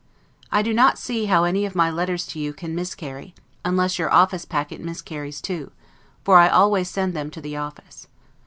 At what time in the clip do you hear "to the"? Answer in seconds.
7.29-7.55